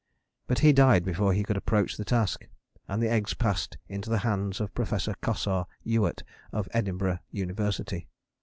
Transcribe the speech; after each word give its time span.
But 0.47 0.57
he 0.65 0.73
died 0.73 1.05
before 1.05 1.31
he 1.31 1.43
could 1.43 1.57
approach 1.57 1.95
the 1.95 2.03
task; 2.03 2.47
and 2.87 3.03
the 3.03 3.11
eggs 3.11 3.35
passed 3.35 3.77
into 3.87 4.09
the 4.09 4.17
hands 4.25 4.59
of 4.59 4.73
Professor 4.73 5.13
Cossar 5.21 5.65
Ewart 5.83 6.23
of 6.51 6.67
Edinburgh 6.73 7.19
University. 7.29 8.07